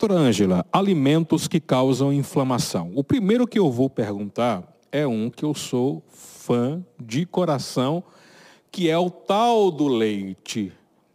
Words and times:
Doutora 0.00 0.18
Ângela, 0.18 0.64
alimentos 0.72 1.46
que 1.46 1.60
causam 1.60 2.10
inflamação. 2.10 2.90
O 2.94 3.04
primeiro 3.04 3.46
que 3.46 3.58
eu 3.58 3.70
vou 3.70 3.90
perguntar 3.90 4.66
é 4.90 5.06
um 5.06 5.28
que 5.28 5.44
eu 5.44 5.52
sou 5.52 6.02
fã 6.08 6.82
de 6.98 7.26
coração, 7.26 8.02
que 8.72 8.88
é 8.88 8.96
o 8.96 9.10
tal 9.10 9.70
do 9.70 9.88
leite. 9.88 10.72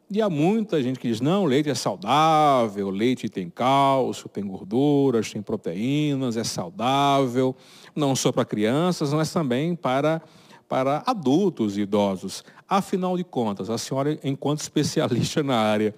E 0.08 0.22
há 0.22 0.30
muita 0.30 0.84
gente 0.84 1.00
que 1.00 1.08
diz, 1.08 1.20
não, 1.20 1.46
leite 1.46 1.68
é 1.68 1.74
saudável, 1.74 2.92
leite 2.92 3.28
tem 3.28 3.50
cálcio, 3.50 4.30
tem 4.30 4.46
gorduras, 4.46 5.32
tem 5.32 5.42
proteínas, 5.42 6.38
é 6.38 6.44
saudável, 6.44 7.56
não 7.96 8.16
só 8.16 8.32
para 8.32 8.46
crianças, 8.46 9.12
mas 9.12 9.34
também 9.34 9.76
para, 9.76 10.22
para 10.70 11.02
adultos 11.08 11.76
e 11.76 11.82
idosos. 11.82 12.44
Afinal 12.70 13.18
de 13.18 13.24
contas, 13.24 13.68
a 13.68 13.80
senhora, 13.80 14.20
enquanto 14.24 14.60
especialista 14.62 15.42
na 15.42 15.58
área, 15.58 15.96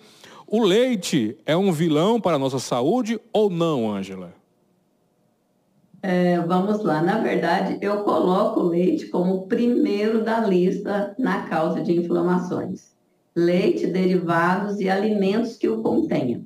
o 0.47 0.63
leite 0.63 1.37
é 1.45 1.57
um 1.57 1.73
vilão 1.73 2.21
para 2.21 2.37
a 2.37 2.39
nossa 2.39 2.57
saúde 2.57 3.19
ou 3.33 3.49
não, 3.49 3.91
Ângela? 3.91 4.33
É, 6.01 6.39
vamos 6.39 6.83
lá. 6.83 7.01
Na 7.01 7.19
verdade, 7.19 7.77
eu 7.81 8.03
coloco 8.03 8.61
o 8.61 8.69
leite 8.69 9.07
como 9.07 9.33
o 9.35 9.47
primeiro 9.47 10.23
da 10.23 10.39
lista 10.39 11.13
na 11.19 11.43
causa 11.47 11.81
de 11.81 11.91
inflamações. 11.91 12.95
Leite, 13.35 13.87
derivados 13.87 14.79
e 14.79 14.89
alimentos 14.89 15.57
que 15.57 15.67
o 15.67 15.81
contenham. 15.81 16.45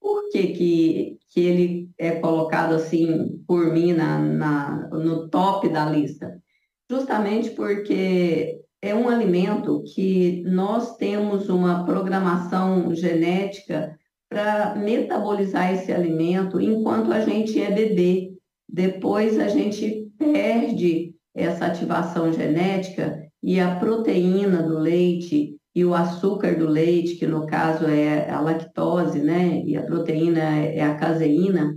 Por 0.00 0.28
que, 0.30 0.48
que, 0.48 1.18
que 1.28 1.40
ele 1.40 1.90
é 1.96 2.12
colocado 2.12 2.74
assim 2.74 3.40
por 3.46 3.72
mim 3.72 3.92
na, 3.92 4.18
na, 4.18 4.88
no 4.88 5.28
top 5.28 5.68
da 5.68 5.88
lista? 5.88 6.42
Justamente 6.90 7.50
porque 7.50 8.60
é 8.84 8.94
um 8.94 9.08
alimento 9.08 9.82
que 9.94 10.42
nós 10.44 10.98
temos 10.98 11.48
uma 11.48 11.86
programação 11.86 12.94
genética 12.94 13.98
para 14.28 14.74
metabolizar 14.74 15.72
esse 15.72 15.90
alimento 15.90 16.60
enquanto 16.60 17.10
a 17.10 17.20
gente 17.20 17.58
é 17.62 17.70
bebê. 17.70 18.34
Depois 18.68 19.40
a 19.40 19.48
gente 19.48 20.12
perde 20.18 21.14
essa 21.34 21.64
ativação 21.64 22.30
genética 22.30 23.26
e 23.42 23.58
a 23.58 23.74
proteína 23.76 24.62
do 24.62 24.78
leite 24.78 25.56
e 25.74 25.82
o 25.82 25.94
açúcar 25.94 26.54
do 26.58 26.68
leite, 26.68 27.14
que 27.14 27.26
no 27.26 27.46
caso 27.46 27.86
é 27.86 28.28
a 28.28 28.38
lactose, 28.38 29.18
né, 29.18 29.62
e 29.64 29.78
a 29.78 29.82
proteína 29.82 30.40
é 30.40 30.82
a 30.82 30.94
caseína, 30.94 31.74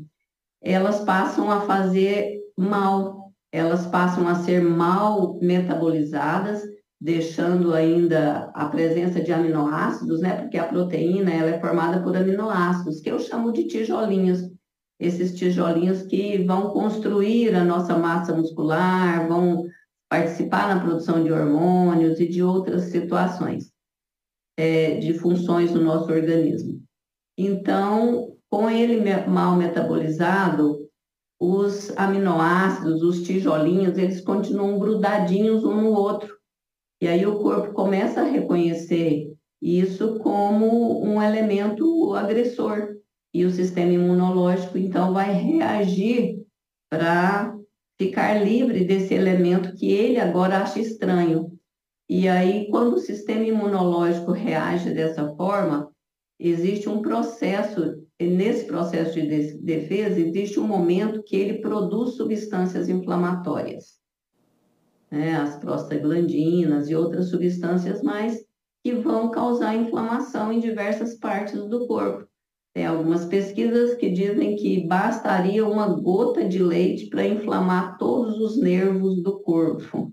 elas 0.62 1.00
passam 1.06 1.50
a 1.50 1.62
fazer 1.62 2.38
mal, 2.58 3.32
elas 3.50 3.88
passam 3.88 4.28
a 4.28 4.36
ser 4.36 4.62
mal 4.62 5.40
metabolizadas 5.42 6.62
deixando 7.08 7.74
ainda 7.74 8.52
a 8.54 8.66
presença 8.66 9.22
de 9.22 9.32
aminoácidos, 9.32 10.20
né? 10.20 10.42
Porque 10.42 10.58
a 10.58 10.68
proteína 10.68 11.32
ela 11.32 11.52
é 11.52 11.60
formada 11.62 12.04
por 12.04 12.18
aminoácidos, 12.18 13.00
que 13.00 13.10
eu 13.10 13.18
chamo 13.18 13.54
de 13.54 13.66
tijolinhos. 13.66 14.42
Esses 15.00 15.34
tijolinhos 15.34 16.02
que 16.02 16.44
vão 16.44 16.72
construir 16.72 17.56
a 17.56 17.64
nossa 17.64 17.98
massa 17.98 18.36
muscular, 18.36 19.26
vão 19.26 19.64
participar 20.10 20.68
na 20.68 20.82
produção 20.82 21.24
de 21.24 21.32
hormônios 21.32 22.20
e 22.20 22.28
de 22.28 22.44
outras 22.44 22.92
situações, 22.92 23.72
é, 24.58 24.96
de 24.96 25.14
funções 25.14 25.72
do 25.72 25.82
nosso 25.82 26.12
organismo. 26.12 26.84
Então, 27.38 28.36
com 28.50 28.70
ele 28.70 29.02
mal 29.28 29.56
metabolizado, 29.56 30.86
os 31.40 31.90
aminoácidos, 31.98 33.02
os 33.02 33.22
tijolinhos, 33.22 33.98
eles 33.98 34.20
continuam 34.20 34.78
grudadinhos 34.78 35.64
um 35.64 35.84
no 35.84 35.94
outro 35.94 36.37
e 37.00 37.08
aí 37.08 37.26
o 37.26 37.40
corpo 37.40 37.74
começa 37.74 38.22
a 38.22 38.26
reconhecer 38.26 39.32
isso 39.62 40.18
como 40.20 41.04
um 41.04 41.22
elemento 41.22 42.14
agressor. 42.16 42.96
E 43.34 43.46
o 43.46 43.52
sistema 43.52 43.92
imunológico, 43.92 44.78
então, 44.78 45.14
vai 45.14 45.32
reagir 45.32 46.44
para 46.90 47.56
ficar 48.00 48.44
livre 48.44 48.84
desse 48.84 49.14
elemento 49.14 49.76
que 49.76 49.92
ele 49.92 50.20
agora 50.20 50.60
acha 50.60 50.80
estranho. 50.80 51.52
E 52.10 52.28
aí, 52.28 52.68
quando 52.72 52.96
o 52.96 53.00
sistema 53.00 53.44
imunológico 53.44 54.32
reage 54.32 54.92
dessa 54.92 55.36
forma, 55.36 55.92
existe 56.40 56.90
um 56.90 57.02
processo, 57.02 58.02
nesse 58.20 58.66
processo 58.66 59.14
de 59.14 59.58
defesa, 59.58 60.20
existe 60.20 60.60
um 60.60 60.66
momento 60.66 61.22
que 61.22 61.36
ele 61.36 61.60
produz 61.60 62.16
substâncias 62.16 62.90
inflamatórias 62.90 63.98
né, 65.12 65.36
as 65.36 65.56
prostaglandinas 65.58 66.90
e 66.90 66.96
outras 66.96 67.30
substâncias 67.30 68.02
mais 68.02 68.46
que 68.84 68.94
vão 68.94 69.32
causar 69.32 69.76
inflamação 69.76 70.52
em 70.52 70.60
diversas 70.60 71.16
partes 71.16 71.62
do 71.66 71.88
corpo. 71.88 72.28
Tem 72.74 72.86
algumas 72.86 73.26
pesquisas 73.26 73.96
que 73.96 74.10
dizem 74.10 74.56
que 74.56 74.88
bastaria 74.88 75.66
uma 75.66 75.88
gota 75.88 76.48
de 76.48 76.62
leite 76.62 77.08
para 77.10 77.26
inflamar 77.26 77.98
todos 77.98 78.40
os 78.40 78.62
nervos 78.62 79.22
do 79.24 79.40
corpo. 79.40 80.12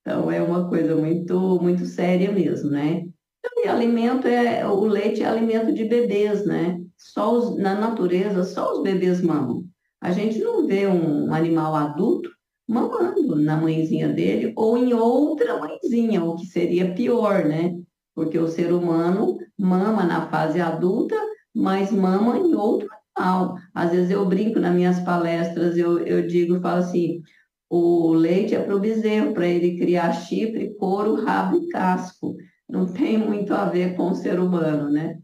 Então 0.00 0.30
é 0.30 0.42
uma 0.42 0.68
coisa 0.68 0.94
muito 0.94 1.58
muito 1.62 1.86
séria 1.86 2.30
mesmo, 2.30 2.70
né? 2.70 3.06
Então, 3.38 3.64
e 3.64 3.68
alimento 3.68 4.28
é 4.28 4.66
o 4.66 4.84
leite 4.84 5.22
é 5.22 5.26
alimento 5.26 5.72
de 5.72 5.84
bebês, 5.86 6.44
né? 6.44 6.78
Só 6.96 7.38
os, 7.38 7.56
na 7.56 7.74
natureza 7.74 8.44
só 8.44 8.74
os 8.74 8.82
bebês 8.82 9.22
mamam. 9.22 9.64
A 10.00 10.10
gente 10.10 10.38
não 10.40 10.66
vê 10.66 10.86
um 10.86 11.32
animal 11.32 11.74
adulto 11.74 12.28
mamando 12.66 13.36
na 13.36 13.56
mãezinha 13.56 14.08
dele 14.08 14.52
ou 14.56 14.76
em 14.76 14.92
outra 14.94 15.58
mãezinha, 15.58 16.24
o 16.24 16.36
que 16.36 16.46
seria 16.46 16.94
pior, 16.94 17.44
né? 17.44 17.76
Porque 18.14 18.38
o 18.38 18.48
ser 18.48 18.72
humano 18.72 19.36
mama 19.58 20.04
na 20.04 20.28
fase 20.28 20.60
adulta, 20.60 21.16
mas 21.54 21.90
mama 21.90 22.38
em 22.38 22.54
outro 22.54 22.88
animal. 23.16 23.56
Às 23.74 23.92
vezes 23.92 24.10
eu 24.10 24.24
brinco 24.26 24.58
nas 24.58 24.74
minhas 24.74 25.00
palestras, 25.00 25.76
eu, 25.76 25.98
eu 26.00 26.26
digo, 26.26 26.60
falo 26.60 26.80
assim, 26.80 27.22
o 27.68 28.12
leite 28.12 28.54
é 28.54 28.62
para 28.62 28.76
o 28.76 28.80
bezerro, 28.80 29.32
para 29.32 29.46
ele 29.46 29.78
criar 29.78 30.12
chifre, 30.12 30.74
couro, 30.76 31.24
rabo 31.24 31.56
e 31.56 31.68
casco. 31.68 32.36
Não 32.68 32.86
tem 32.86 33.18
muito 33.18 33.52
a 33.52 33.64
ver 33.66 33.96
com 33.96 34.10
o 34.10 34.14
ser 34.14 34.38
humano, 34.40 34.90
né? 34.90 35.18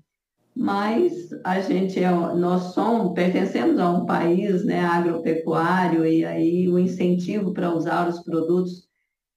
Mas 0.60 1.31
a 1.43 1.59
gente 1.62 1.98
é, 1.98 2.10
nós 2.10 2.75
somos, 2.75 3.15
pertencemos 3.15 3.78
a 3.78 3.91
um 3.91 4.04
país 4.04 4.62
né, 4.62 4.81
agropecuário 4.81 6.04
e 6.04 6.22
aí 6.22 6.69
o 6.69 6.78
incentivo 6.78 7.54
para 7.54 7.75
usar 7.75 8.06
os 8.06 8.22
produtos 8.22 8.87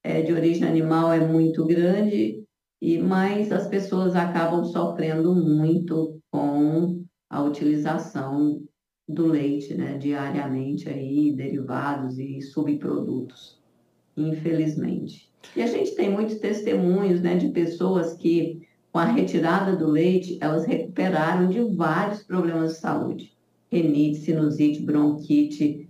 é, 0.03 0.21
de 0.21 0.33
origem 0.33 0.67
animal 0.67 1.13
é 1.13 1.25
muito 1.25 1.65
grande, 1.65 2.43
e 2.81 2.97
mas 2.97 3.53
as 3.53 3.67
pessoas 3.67 4.17
acabam 4.17 4.65
sofrendo 4.65 5.33
muito 5.33 6.19
com 6.29 7.05
a 7.29 7.41
utilização 7.41 8.61
do 9.07 9.27
leite 9.27 9.73
né, 9.75 9.97
diariamente, 9.97 10.89
aí, 10.89 11.31
derivados 11.31 12.19
e 12.19 12.41
subprodutos, 12.41 13.61
infelizmente. 14.17 15.31
E 15.55 15.61
a 15.61 15.67
gente 15.67 15.95
tem 15.95 16.11
muitos 16.11 16.35
testemunhos 16.39 17.21
né, 17.21 17.37
de 17.37 17.47
pessoas 17.47 18.13
que 18.13 18.72
com 18.93 18.99
a 18.99 19.05
retirada 19.05 19.75
do 19.75 19.87
leite, 19.87 20.37
elas 20.39 20.65
recuperaram 20.65 21.49
de 21.49 21.63
vários 21.75 22.21
problemas 22.21 22.73
de 22.73 22.79
saúde. 22.79 23.33
Renite, 23.71 24.19
sinusite, 24.19 24.83
bronquite. 24.83 25.89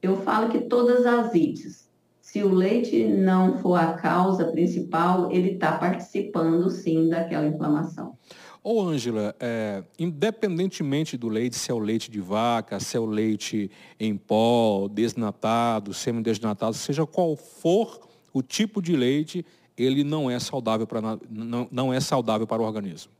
Eu 0.00 0.16
falo 0.22 0.48
que 0.48 0.60
todas 0.60 1.04
as 1.04 1.34
ites. 1.34 1.86
Se 2.22 2.42
o 2.42 2.48
leite 2.48 3.04
não 3.04 3.58
for 3.58 3.74
a 3.74 3.92
causa 3.92 4.46
principal, 4.46 5.30
ele 5.30 5.50
está 5.50 5.72
participando 5.72 6.70
sim 6.70 7.10
daquela 7.10 7.46
inflamação. 7.46 8.16
Ô, 8.64 8.80
Ângela, 8.80 9.34
é, 9.38 9.84
independentemente 9.98 11.18
do 11.18 11.28
leite, 11.28 11.56
se 11.56 11.70
é 11.70 11.74
o 11.74 11.78
leite 11.78 12.10
de 12.10 12.20
vaca, 12.20 12.80
se 12.80 12.96
é 12.96 13.00
o 13.00 13.04
leite 13.04 13.70
em 13.98 14.16
pó, 14.16 14.88
desnatado, 14.88 15.92
semi-desnatado, 15.92 16.74
seja 16.74 17.04
qual 17.04 17.36
for 17.36 18.00
o 18.32 18.42
tipo 18.42 18.80
de 18.80 18.96
leite, 18.96 19.44
ele 19.82 20.04
não 20.04 20.30
é 20.30 20.38
saudável 20.38 20.86
para 20.86 21.18
não, 21.30 21.68
não 21.70 21.92
é 21.92 22.00
saudável 22.00 22.46
para 22.46 22.62
o 22.62 22.64
organismo. 22.66 23.12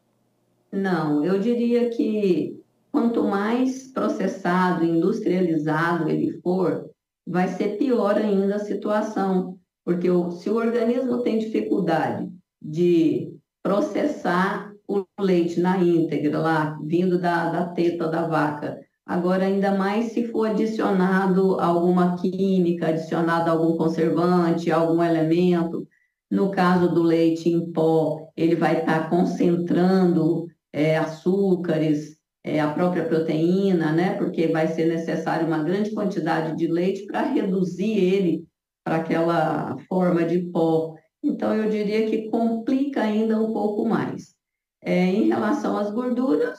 Não, 0.73 1.25
eu 1.25 1.39
diria 1.41 1.91
que 1.91 2.61
quanto 2.93 3.25
mais 3.25 3.89
processado, 3.89 4.85
industrializado 4.85 6.09
ele 6.09 6.41
for, 6.43 6.91
vai 7.27 7.49
ser 7.49 7.77
pior 7.77 8.17
ainda 8.17 8.57
a 8.57 8.61
situação, 8.61 9.59
porque 9.85 10.11
o, 10.11 10.31
se 10.31 10.51
o 10.51 10.57
organismo 10.57 11.23
tem 11.23 11.39
dificuldade 11.39 12.31
de 12.61 13.33
processar 13.63 14.73
o 14.89 15.05
leite 15.21 15.61
na 15.61 15.79
íntegra, 15.79 16.39
lá, 16.39 16.79
vindo 16.83 17.21
da, 17.21 17.51
da 17.51 17.67
teta 17.67 18.09
da 18.09 18.27
vaca, 18.27 18.81
agora 19.07 19.45
ainda 19.45 19.77
mais 19.77 20.13
se 20.13 20.27
for 20.27 20.51
adicionado 20.51 21.61
alguma 21.61 22.17
química, 22.17 22.89
adicionado 22.89 23.51
algum 23.51 23.77
conservante, 23.77 24.71
algum 24.71 25.03
elemento, 25.03 25.87
no 26.31 26.51
caso 26.51 26.95
do 26.95 27.03
leite 27.03 27.49
em 27.49 27.73
pó, 27.73 28.31
ele 28.37 28.55
vai 28.55 28.81
estar 28.81 29.05
tá 29.05 29.11
concentrando 29.11 30.47
é, 30.73 30.97
açúcares, 30.97 32.17
é, 32.45 32.61
a 32.61 32.73
própria 32.73 33.05
proteína, 33.05 33.93
né? 33.93 34.15
Porque 34.15 34.47
vai 34.47 34.69
ser 34.69 34.87
necessário 34.87 35.47
uma 35.47 35.63
grande 35.63 35.91
quantidade 35.93 36.57
de 36.57 36.69
leite 36.69 37.05
para 37.07 37.23
reduzir 37.23 37.99
ele 37.99 38.45
para 38.85 38.97
aquela 38.97 39.77
forma 39.89 40.25
de 40.25 40.39
pó. 40.51 40.95
Então, 41.23 41.55
eu 41.55 41.69
diria 41.69 42.09
que 42.09 42.31
complica 42.31 43.03
ainda 43.03 43.39
um 43.39 43.53
pouco 43.53 43.87
mais. 43.87 44.35
É, 44.83 45.05
em 45.05 45.29
relação 45.29 45.77
às 45.77 45.91
gorduras, 45.91 46.59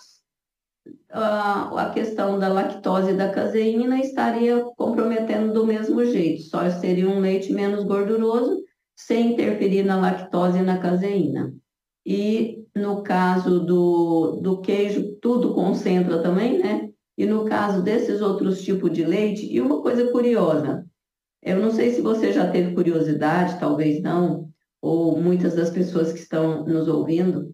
a 1.09 1.91
questão 1.93 2.39
da 2.39 2.47
lactose 2.47 3.11
e 3.11 3.17
da 3.17 3.29
caseína 3.29 3.99
estaria 3.99 4.63
comprometendo 4.77 5.53
do 5.53 5.65
mesmo 5.65 6.03
jeito, 6.05 6.43
só 6.43 6.69
seria 6.69 7.09
um 7.09 7.19
leite 7.19 7.51
menos 7.51 7.83
gorduroso, 7.83 8.63
sem 9.05 9.33
interferir 9.33 9.83
na 9.83 9.99
lactose 9.99 10.59
e 10.59 10.63
na 10.63 10.77
caseína. 10.77 11.53
E 12.05 12.65
no 12.75 13.03
caso 13.03 13.59
do, 13.59 14.39
do 14.41 14.61
queijo, 14.61 15.15
tudo 15.21 15.53
concentra 15.53 16.21
também, 16.21 16.59
né? 16.59 16.89
E 17.17 17.25
no 17.25 17.45
caso 17.45 17.81
desses 17.81 18.21
outros 18.21 18.61
tipos 18.63 18.91
de 18.91 19.03
leite, 19.03 19.45
e 19.51 19.59
uma 19.59 19.81
coisa 19.81 20.11
curiosa, 20.11 20.85
eu 21.43 21.59
não 21.59 21.71
sei 21.71 21.91
se 21.91 22.01
você 22.01 22.31
já 22.31 22.49
teve 22.49 22.73
curiosidade, 22.73 23.59
talvez 23.59 24.01
não, 24.01 24.49
ou 24.81 25.19
muitas 25.19 25.55
das 25.55 25.69
pessoas 25.69 26.11
que 26.11 26.19
estão 26.19 26.63
nos 26.65 26.87
ouvindo, 26.87 27.53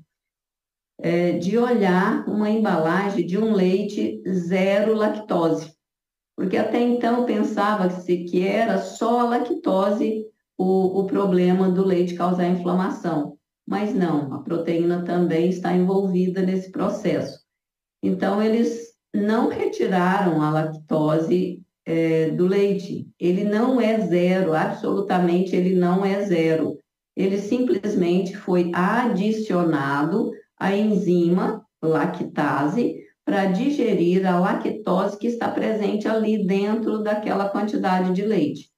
é, 0.99 1.33
de 1.33 1.57
olhar 1.57 2.27
uma 2.27 2.49
embalagem 2.49 3.25
de 3.25 3.37
um 3.37 3.53
leite 3.53 4.21
zero 4.29 4.93
lactose. 4.93 5.73
Porque 6.35 6.57
até 6.57 6.81
então 6.81 7.25
pensava-se 7.25 8.25
que 8.25 8.45
era 8.45 8.77
só 8.79 9.21
a 9.21 9.23
lactose 9.23 10.25
o, 10.57 11.01
o 11.01 11.05
problema 11.05 11.69
do 11.69 11.85
leite 11.85 12.15
causar 12.15 12.47
inflamação. 12.47 13.37
Mas 13.65 13.93
não, 13.93 14.33
a 14.33 14.39
proteína 14.39 15.03
também 15.03 15.49
está 15.49 15.73
envolvida 15.73 16.41
nesse 16.41 16.71
processo. 16.71 17.39
Então, 18.01 18.41
eles 18.41 18.93
não 19.13 19.49
retiraram 19.49 20.41
a 20.41 20.49
lactose 20.49 21.61
é, 21.85 22.31
do 22.31 22.47
leite. 22.47 23.07
Ele 23.19 23.43
não 23.43 23.79
é 23.79 23.99
zero, 23.99 24.53
absolutamente 24.53 25.55
ele 25.55 25.75
não 25.75 26.05
é 26.05 26.23
zero. 26.25 26.77
Ele 27.15 27.37
simplesmente 27.37 28.37
foi 28.37 28.71
adicionado 28.73 30.31
a 30.57 30.75
enzima 30.75 31.65
lactase 31.81 32.95
para 33.25 33.45
digerir 33.45 34.25
a 34.25 34.39
lactose 34.39 35.17
que 35.17 35.27
está 35.27 35.49
presente 35.49 36.07
ali 36.07 36.45
dentro 36.45 36.99
daquela 37.03 37.49
quantidade 37.49 38.13
de 38.13 38.23
leite. 38.23 38.69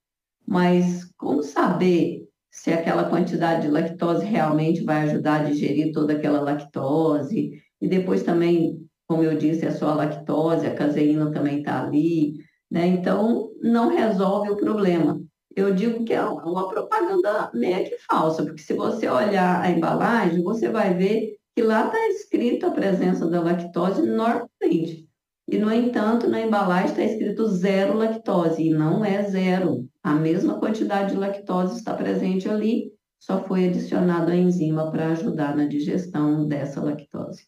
Mas 0.49 1.05
como 1.15 1.43
saber 1.43 2.27
se 2.49 2.73
aquela 2.73 3.03
quantidade 3.03 3.61
de 3.61 3.67
lactose 3.67 4.25
realmente 4.25 4.83
vai 4.83 5.03
ajudar 5.03 5.41
a 5.41 5.43
digerir 5.43 5.93
toda 5.93 6.13
aquela 6.13 6.41
lactose? 6.41 7.51
E 7.79 7.87
depois 7.87 8.23
também, 8.23 8.83
como 9.07 9.23
eu 9.23 9.37
disse, 9.37 9.63
é 9.63 9.69
só 9.69 9.89
a 9.89 9.93
lactose, 9.93 10.65
a 10.65 10.73
caseína 10.73 11.29
também 11.31 11.59
está 11.59 11.83
ali, 11.83 12.33
né? 12.69 12.87
Então, 12.87 13.51
não 13.61 13.89
resolve 13.89 14.49
o 14.49 14.57
problema. 14.57 15.21
Eu 15.55 15.75
digo 15.75 16.03
que 16.03 16.15
é 16.15 16.23
uma 16.23 16.67
propaganda 16.67 17.51
meio 17.53 17.83
que 17.83 17.99
falsa, 18.09 18.43
porque 18.43 18.63
se 18.63 18.73
você 18.73 19.07
olhar 19.07 19.61
a 19.61 19.69
embalagem, 19.69 20.41
você 20.41 20.67
vai 20.67 20.95
ver 20.95 21.37
que 21.55 21.61
lá 21.61 21.85
está 21.85 22.07
escrito 22.07 22.65
a 22.65 22.71
presença 22.71 23.29
da 23.29 23.39
lactose 23.39 24.01
normalmente. 24.01 25.07
E, 25.47 25.57
no 25.57 25.71
entanto, 25.71 26.27
na 26.27 26.41
embalagem 26.41 26.89
está 26.89 27.03
escrito 27.03 27.47
zero 27.47 27.97
lactose, 27.97 28.63
e 28.63 28.69
não 28.69 29.05
é 29.05 29.23
zero. 29.23 29.87
A 30.09 30.15
mesma 30.15 30.55
quantidade 30.55 31.11
de 31.11 31.19
lactose 31.19 31.77
está 31.77 31.93
presente 31.93 32.49
ali, 32.49 32.91
só 33.19 33.43
foi 33.43 33.67
adicionado 33.67 34.31
a 34.31 34.35
enzima 34.35 34.89
para 34.89 35.11
ajudar 35.11 35.55
na 35.55 35.65
digestão 35.65 36.47
dessa 36.47 36.81
lactose. 36.81 37.43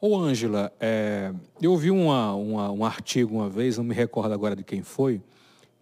Ô, 0.00 0.16
Ângela, 0.16 0.72
é, 0.80 1.34
eu 1.60 1.76
vi 1.76 1.90
uma, 1.90 2.34
uma, 2.34 2.72
um 2.72 2.82
artigo 2.82 3.34
uma 3.34 3.50
vez, 3.50 3.76
não 3.76 3.84
me 3.84 3.92
recordo 3.92 4.32
agora 4.32 4.56
de 4.56 4.64
quem 4.64 4.80
foi, 4.80 5.20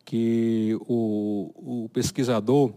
que 0.05 0.77
o, 0.89 1.85
o 1.85 1.89
pesquisador 1.91 2.73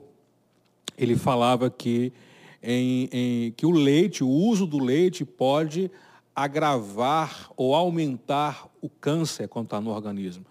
ele 0.96 1.16
falava 1.16 1.72
que 1.72 2.14
em, 2.62 3.10
em, 3.12 3.52
que 3.54 3.66
o 3.66 3.72
leite, 3.72 4.24
o 4.24 4.30
uso 4.30 4.68
do 4.68 4.78
leite 4.78 5.26
pode 5.26 5.90
agravar 6.36 7.50
ou 7.58 7.74
aumentar 7.74 8.70
o 8.80 8.88
câncer 8.88 9.48
quando 9.48 9.66
está 9.66 9.82
no 9.82 9.90
organismo. 9.90 10.46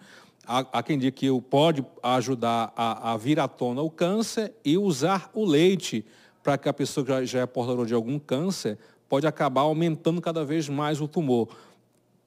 Há, 0.51 0.65
há, 0.73 0.83
quem 0.83 0.99
diga 0.99 1.13
que 1.13 1.29
pode 1.43 1.85
ajudar 2.03 2.73
a, 2.75 3.13
a, 3.13 3.17
vir 3.19 3.39
à 3.39 3.47
tona 3.47 3.83
o 3.83 3.91
câncer 3.91 4.55
e 4.65 4.79
usar 4.79 5.31
o 5.35 5.45
leite 5.45 6.07
para 6.43 6.57
que 6.57 6.71
a 6.71 6.73
pessoa 6.73 7.05
que 7.05 7.13
já, 7.13 7.23
já 7.23 7.41
é 7.41 7.47
portadora 7.47 7.87
de 7.87 7.93
algum 7.93 8.19
câncer 8.19 8.79
pode 9.11 9.27
acabar 9.27 9.61
aumentando 9.61 10.23
cada 10.23 10.47
vez 10.47 10.67
mais 10.67 11.03
o 11.03 11.07
tumor. 11.07 11.49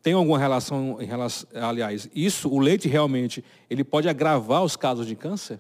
Tem 0.04 0.14
alguma 0.14 0.38
relação, 0.38 1.02
em 1.02 1.06
relação, 1.06 1.50
aliás, 1.56 2.08
isso, 2.14 2.48
o 2.48 2.60
leite 2.60 2.88
realmente, 2.88 3.44
ele 3.68 3.84
pode 3.84 4.08
agravar 4.08 4.64
os 4.64 4.76
casos 4.76 5.08
de 5.08 5.16
câncer? 5.16 5.60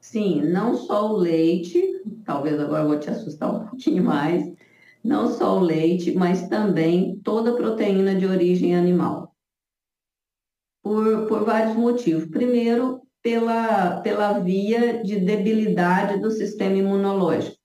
Sim, 0.00 0.40
não 0.40 0.74
só 0.74 1.12
o 1.12 1.18
leite, 1.18 1.82
talvez 2.24 2.58
agora 2.58 2.84
eu 2.84 2.88
vou 2.88 2.98
te 2.98 3.10
assustar 3.10 3.54
um 3.54 3.66
pouquinho 3.68 4.02
mais, 4.02 4.50
não 5.04 5.30
só 5.30 5.58
o 5.58 5.60
leite, 5.60 6.12
mas 6.12 6.48
também 6.48 7.20
toda 7.22 7.52
proteína 7.52 8.14
de 8.14 8.24
origem 8.24 8.74
animal. 8.74 9.34
Por, 10.88 11.26
por 11.26 11.44
vários 11.44 11.76
motivos. 11.76 12.24
Primeiro, 12.30 13.02
pela, 13.22 14.00
pela 14.00 14.38
via 14.38 15.02
de 15.02 15.20
debilidade 15.20 16.18
do 16.18 16.30
sistema 16.30 16.76
imunológico. 16.76 17.58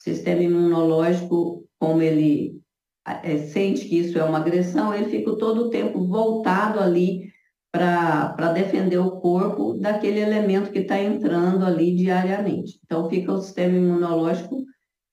O 0.00 0.02
sistema 0.02 0.42
imunológico, 0.42 1.66
como 1.78 2.00
ele 2.00 2.58
é, 3.06 3.36
sente 3.36 3.86
que 3.86 3.98
isso 3.98 4.18
é 4.18 4.24
uma 4.24 4.38
agressão, 4.38 4.94
ele 4.94 5.10
fica 5.10 5.36
todo 5.36 5.66
o 5.66 5.68
tempo 5.68 6.06
voltado 6.06 6.80
ali 6.80 7.30
para 7.70 8.50
defender 8.54 8.96
o 8.96 9.20
corpo 9.20 9.74
daquele 9.74 10.20
elemento 10.20 10.72
que 10.72 10.78
está 10.78 10.98
entrando 10.98 11.66
ali 11.66 11.94
diariamente. 11.94 12.80
Então, 12.82 13.10
fica 13.10 13.30
o 13.30 13.42
sistema 13.42 13.76
imunológico 13.76 14.64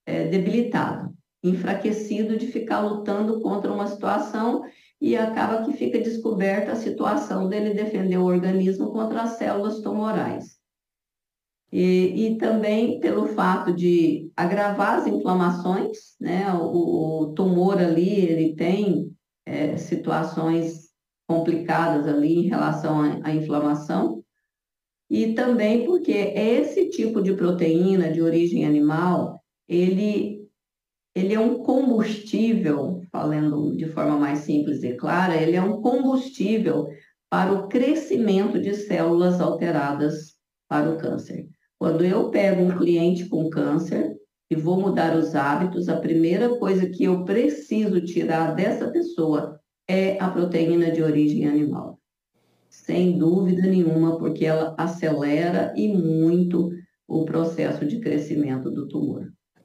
é, 0.06 0.26
debilitado, 0.26 1.12
enfraquecido 1.44 2.38
de 2.38 2.46
ficar 2.46 2.80
lutando 2.80 3.42
contra 3.42 3.70
uma 3.70 3.86
situação 3.86 4.64
e 5.00 5.16
acaba 5.16 5.64
que 5.64 5.72
fica 5.72 5.98
descoberta 6.00 6.72
a 6.72 6.76
situação 6.76 7.48
dele 7.48 7.74
defender 7.74 8.18
o 8.18 8.24
organismo 8.24 8.90
contra 8.90 9.22
as 9.22 9.38
células 9.38 9.80
tumorais. 9.80 10.58
E, 11.70 12.26
e 12.26 12.38
também 12.38 12.98
pelo 12.98 13.28
fato 13.28 13.72
de 13.72 14.30
agravar 14.34 14.98
as 14.98 15.06
inflamações, 15.06 16.16
né? 16.18 16.50
O, 16.54 17.22
o 17.22 17.34
tumor 17.34 17.78
ali, 17.78 18.20
ele 18.20 18.56
tem 18.56 19.12
é, 19.44 19.76
situações 19.76 20.88
complicadas 21.26 22.08
ali 22.08 22.38
em 22.38 22.48
relação 22.48 23.02
à, 23.02 23.28
à 23.28 23.34
inflamação, 23.34 24.24
e 25.10 25.32
também 25.32 25.84
porque 25.84 26.12
esse 26.12 26.90
tipo 26.90 27.22
de 27.22 27.34
proteína 27.34 28.12
de 28.12 28.20
origem 28.20 28.66
animal, 28.66 29.42
ele, 29.66 30.46
ele 31.14 31.34
é 31.34 31.40
um 31.40 31.58
combustível, 31.58 33.02
falando 33.18 33.76
de 33.76 33.86
forma 33.86 34.16
mais 34.16 34.40
simples 34.40 34.84
e 34.84 34.94
clara, 34.94 35.34
ele 35.34 35.56
é 35.56 35.60
um 35.60 35.82
combustível 35.82 36.86
para 37.28 37.52
o 37.52 37.66
crescimento 37.66 38.60
de 38.60 38.72
células 38.74 39.40
alteradas 39.40 40.36
para 40.68 40.88
o 40.88 40.96
câncer. 40.96 41.48
Quando 41.76 42.04
eu 42.04 42.30
pego 42.30 42.62
um 42.62 42.78
cliente 42.78 43.28
com 43.28 43.50
câncer 43.50 44.14
e 44.48 44.54
vou 44.54 44.80
mudar 44.80 45.16
os 45.16 45.34
hábitos, 45.34 45.88
a 45.88 45.96
primeira 45.96 46.56
coisa 46.58 46.88
que 46.88 47.04
eu 47.04 47.24
preciso 47.24 48.00
tirar 48.00 48.54
dessa 48.54 48.88
pessoa 48.88 49.58
é 49.88 50.16
a 50.22 50.30
proteína 50.30 50.92
de 50.92 51.02
origem 51.02 51.48
animal. 51.48 51.98
Sem 52.70 53.18
dúvida 53.18 53.62
nenhuma, 53.62 54.16
porque 54.16 54.46
ela 54.46 54.76
acelera 54.78 55.74
e 55.76 55.88
muito 55.88 56.70
o 57.08 57.24
processo 57.24 57.84
de 57.84 57.98
crescimento 57.98 58.70
do 58.70 58.86
tumor. 58.86 59.28